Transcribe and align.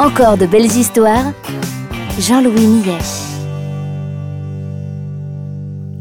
Encore 0.00 0.38
de 0.38 0.46
belles 0.46 0.64
histoires. 0.78 1.34
Jean-Louis 2.18 2.66
Millet. 2.66 2.96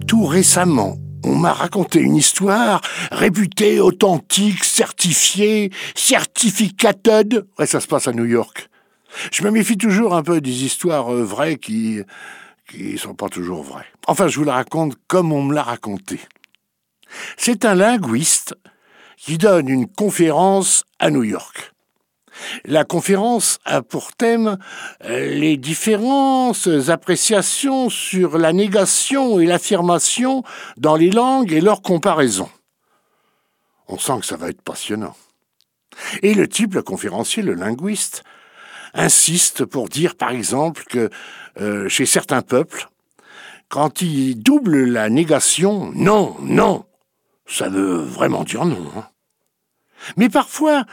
Tout 0.08 0.26
récemment, 0.26 0.96
on 1.26 1.36
m'a 1.36 1.52
raconté 1.52 2.00
une 2.00 2.16
histoire 2.16 2.80
réputée 3.12 3.82
authentique, 3.82 4.64
certifiée, 4.64 5.74
certificated. 5.96 7.46
Ouais, 7.60 7.66
ça 7.66 7.82
se 7.82 7.88
passe 7.88 8.08
à 8.08 8.14
New 8.14 8.24
York. 8.24 8.70
Je 9.34 9.44
me 9.44 9.52
méfie 9.52 9.78
toujours 9.78 10.16
un 10.16 10.24
peu 10.24 10.40
des 10.40 10.64
histoires 10.64 11.14
euh, 11.14 11.22
vraies 11.22 11.58
qui 11.58 12.00
qui 12.72 12.98
sont 12.98 13.16
pas 13.16 13.28
toujours 13.28 13.64
vraies. 13.64 13.92
Enfin, 14.08 14.30
je 14.30 14.40
vous 14.40 14.46
la 14.46 14.54
raconte 14.54 14.96
comme 15.08 15.34
on 15.34 15.44
me 15.44 15.54
l'a 15.54 15.64
raconté. 15.64 16.22
C'est 17.36 17.66
un 17.66 17.76
linguiste 17.76 18.56
qui 19.18 19.38
donne 19.38 19.68
une 19.68 19.88
conférence 19.88 20.86
à 21.00 21.12
New 21.12 21.24
York. 21.24 21.74
La 22.66 22.84
conférence 22.84 23.60
a 23.66 23.82
pour 23.82 24.14
thème 24.14 24.58
euh, 25.06 25.36
les 25.36 25.58
différentes 25.58 26.68
appréciations 26.88 27.90
sur 27.90 28.38
la 28.38 28.54
négation 28.54 29.40
et 29.40 29.46
l'affirmation 29.46 30.44
dans 30.78 30.96
les 30.96 31.12
langues 31.12 31.54
et 31.54 31.62
leurs 31.62 31.82
comparaisons. 31.82 32.50
On 33.88 33.98
sent 33.98 34.20
que 34.20 34.26
ça 34.26 34.38
va 34.38 34.50
être 34.50 34.62
passionnant. 34.62 35.16
Et 36.22 36.34
le 36.34 36.48
type, 36.48 36.76
le 36.76 36.84
conférencier, 36.84 37.44
le 37.44 37.54
linguiste, 37.54 38.24
insiste 38.94 39.66
pour 39.66 39.90
dire 39.90 40.16
par 40.16 40.32
exemple 40.32 40.84
que 40.86 41.10
euh, 41.60 41.90
chez 41.90 42.06
certains 42.06 42.42
peuples, 42.42 42.90
quand 43.68 44.02
il 44.02 44.42
double 44.42 44.86
la 44.86 45.10
négation, 45.10 45.92
non, 45.94 46.36
non, 46.42 46.86
ça 47.46 47.70
veut 47.70 47.98
vraiment 47.98 48.44
dire 48.44 48.66
non. 48.66 48.92
Hein. 48.96 49.08
Mais 50.18 50.30
parfois, 50.30 50.86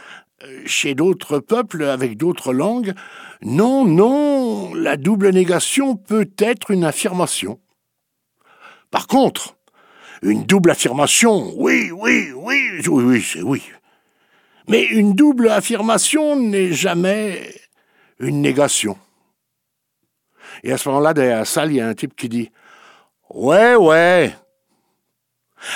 chez 0.65 0.95
d'autres 0.95 1.39
peuples 1.39 1.83
avec 1.83 2.17
d'autres 2.17 2.53
langues, 2.53 2.93
non, 3.41 3.85
non, 3.85 4.73
la 4.73 4.97
double 4.97 5.29
négation 5.29 5.95
peut 5.95 6.29
être 6.37 6.71
une 6.71 6.83
affirmation. 6.83 7.59
Par 8.91 9.07
contre, 9.07 9.57
une 10.21 10.45
double 10.45 10.71
affirmation, 10.71 11.53
oui, 11.57 11.91
oui, 11.91 12.31
oui, 12.35 12.81
oui, 12.87 13.03
oui, 13.03 13.21
c'est 13.21 13.41
oui. 13.41 13.61
Mais 14.67 14.83
une 14.85 15.13
double 15.13 15.49
affirmation 15.49 16.35
n'est 16.35 16.73
jamais 16.73 17.53
une 18.19 18.41
négation. 18.41 18.97
Et 20.63 20.71
à 20.71 20.77
ce 20.77 20.89
moment-là, 20.89 21.13
derrière 21.13 21.39
la 21.39 21.45
salle, 21.45 21.71
il 21.71 21.75
y 21.75 21.81
a 21.81 21.87
un 21.87 21.93
type 21.93 22.15
qui 22.15 22.29
dit 22.29 22.51
Ouais, 23.29 23.75
ouais. 23.75 24.35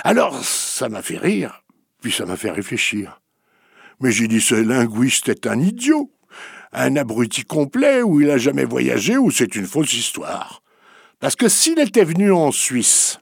Alors, 0.04 0.44
ça 0.44 0.90
m'a 0.90 1.02
fait 1.02 1.18
rire, 1.18 1.64
puis 2.02 2.12
ça 2.12 2.26
m'a 2.26 2.38
fait 2.38 2.52
réfléchir. 2.52 3.22
Mais 4.02 4.12
j'ai 4.12 4.28
dit 4.28 4.42
Ce 4.42 4.56
linguiste 4.56 5.30
est 5.30 5.48
un 5.48 5.60
idiot, 5.60 6.12
un 6.74 6.96
abruti 6.96 7.44
complet, 7.44 8.02
ou 8.02 8.22
il 8.22 8.30
a 8.32 8.38
jamais 8.38 8.66
voyagé, 8.66 9.18
ou 9.18 9.32
c'est 9.32 9.56
une 9.56 9.66
fausse 9.66 9.94
histoire. 9.94 10.62
Parce 11.20 11.36
que 11.36 11.50
s'il 11.50 11.80
était 11.80 12.04
venu 12.04 12.32
en 12.32 12.52
Suisse 12.52 13.20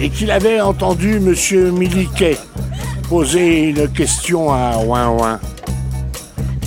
et 0.00 0.10
qu'il 0.10 0.30
avait 0.30 0.60
entendu 0.60 1.16
M. 1.16 1.72
Miliquet 1.72 2.36
poser 3.08 3.68
une 3.68 3.88
question 3.92 4.52
à 4.52 4.78
Ouin 4.78 5.10
Ouin, 5.10 5.40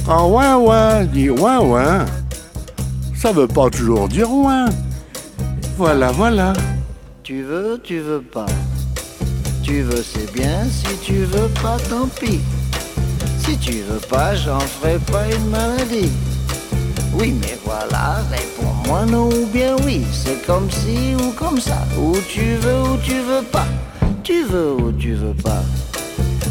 quand 0.06 0.30
Ouin 0.30 0.58
Ouin 0.58 1.04
dit 1.06 1.30
Ouin 1.30 1.60
Ouin, 1.60 2.06
ça 3.16 3.32
veut 3.32 3.48
pas 3.48 3.70
toujours 3.70 4.08
dire 4.08 4.32
Ouin. 4.32 4.66
Voilà, 5.78 6.12
voilà. 6.12 6.54
Tu 7.24 7.42
veux, 7.42 7.82
tu 7.84 8.00
veux 8.00 8.22
pas. 8.22 8.46
Tu 9.64 9.82
veux, 9.82 10.04
c'est 10.04 10.32
bien. 10.32 10.64
Si 10.66 10.98
tu 11.04 11.24
veux 11.24 11.50
pas, 11.62 11.78
tant 11.90 12.08
pis. 12.08 12.40
Si 13.40 13.58
tu 13.58 13.82
veux 13.82 14.00
pas, 14.10 14.36
j'en 14.36 14.60
ferai 14.60 14.98
pas 15.12 15.26
une 15.34 15.50
maladie. 15.50 16.12
Oui, 17.14 17.34
mais 17.42 17.58
voilà, 17.64 18.18
réponds-moi 18.30 19.06
non 19.06 19.30
ou 19.30 19.46
bien 19.48 19.76
oui. 19.86 20.06
C'est 20.12 20.46
comme 20.46 20.70
si 20.70 21.16
ou 21.16 21.32
comme 21.32 21.60
ça. 21.60 21.86
Ou 21.98 22.18
tu 22.28 22.56
veux 22.56 22.82
ou 22.82 22.98
tu 22.98 23.20
veux 23.22 23.44
pas. 23.44 23.68
Tu 24.24 24.44
veux 24.44 24.74
ou 24.74 24.92
tu 24.92 25.14
veux 25.14 25.34
pas. 25.34 25.64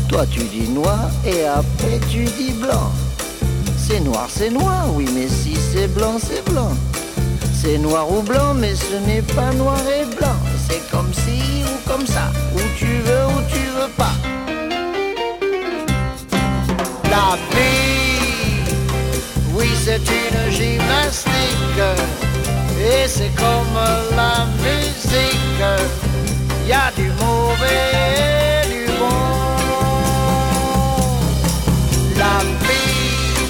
Toi, 0.09 0.25
tu 0.27 0.41
dis 0.45 0.69
noir 0.69 1.11
et 1.27 1.45
après 1.45 1.99
tu 2.11 2.25
dis 2.25 2.53
blanc. 2.53 2.91
C'est 3.77 4.01
noir, 4.01 4.27
c'est 4.29 4.51
noir, 4.51 4.87
oui, 4.95 5.07
mais 5.15 5.29
si 5.29 5.57
c'est 5.57 5.89
blanc, 5.89 6.17
c'est 6.19 6.45
blanc. 6.51 6.73
C'est 7.55 7.79
noir 7.79 8.11
ou 8.11 8.23
blanc, 8.23 8.55
mais 8.55 8.75
ce 8.75 8.95
n'est 9.07 9.23
pas 9.23 9.53
noir 9.53 9.81
et 9.89 10.05
blanc. 10.17 10.37
Et 21.77 23.09
c'est 23.09 23.35
comme 23.35 23.75
la 24.15 24.47
musique, 24.63 25.63
y 26.69 26.73
a 26.73 26.93
du 26.95 27.11
mauvais 27.21 28.63
et 28.63 28.69
du 28.69 28.85
bon. 28.97 29.09
La 32.17 32.39
vie, 32.65 33.49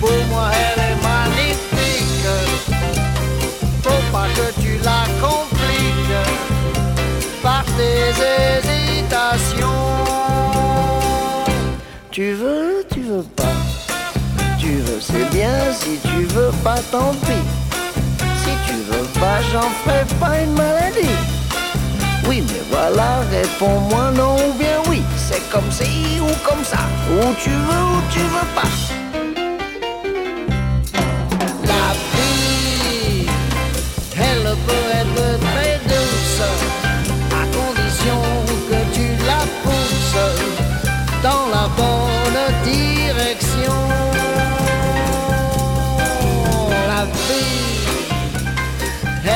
pour 0.00 0.18
moi, 0.30 0.48
elle 0.54 0.80
est 0.80 0.98
magnifique. 1.02 2.28
Faut 3.82 4.04
pas 4.10 4.28
que 4.34 4.46
tu 4.62 4.78
la 4.82 5.04
compliques 5.20 6.24
par 7.42 7.64
tes 7.76 8.14
hésitations. 8.62 9.84
Tu 12.10 12.32
veux, 12.32 12.86
tu 12.90 13.00
veux 13.00 13.24
pas. 13.36 13.63
C'est 15.06 15.30
bien. 15.30 15.54
Si 15.72 15.98
tu 16.08 16.24
veux 16.34 16.52
pas, 16.62 16.78
tant 16.90 17.12
pis. 17.26 17.44
Si 18.42 18.50
tu 18.66 18.76
veux 18.90 19.06
pas, 19.20 19.40
j'en 19.52 19.68
ferai 19.84 20.04
pas 20.18 20.40
une 20.40 20.54
maladie. 20.54 21.16
Oui, 22.26 22.42
mais 22.48 22.62
voilà, 22.70 23.20
réponds-moi 23.30 24.12
non 24.12 24.36
ou 24.36 24.52
bien 24.54 24.78
oui. 24.88 25.02
C'est 25.16 25.48
comme 25.50 25.70
ci 25.70 26.20
ou 26.20 26.48
comme 26.48 26.64
ça. 26.64 26.78
Ou 27.10 27.34
tu 27.42 27.50
veux 27.50 27.84
ou 27.92 28.00
tu 28.10 28.20
veux 28.20 28.50
pas. 28.54 29.03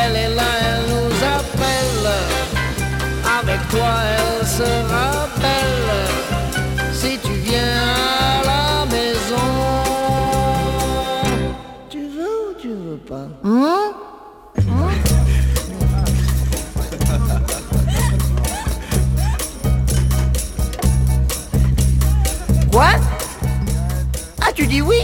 Elle 0.09 0.17
est 0.17 0.35
là, 0.35 0.43
elle 0.69 0.85
nous 0.95 1.13
appelle. 1.37 2.09
Avec 3.41 3.61
toi, 3.69 3.93
elle 4.17 4.47
sera 4.47 5.29
belle. 5.37 5.91
Si 6.93 7.19
tu 7.19 7.33
viens 7.33 7.61
à 7.61 8.45
la 8.45 8.87
maison, 8.87 9.49
tu 11.91 12.01
veux 12.09 12.51
ou 12.51 12.55
tu 12.61 12.69
veux 12.69 13.01
pas? 13.09 13.29
Hein? 13.45 13.93
Quoi? 22.73 22.91
Ah, 24.41 24.53
tu 24.55 24.67
dis 24.67 24.83
oui? 24.83 25.01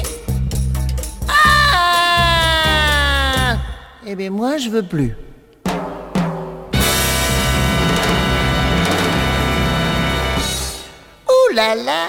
Eh 4.06 4.14
bien, 4.16 4.30
moi, 4.30 4.58
je 4.58 4.68
veux 4.68 4.82
plus. 4.82 5.14
Ouh 11.26 11.54
là 11.54 11.74
là 11.74 12.08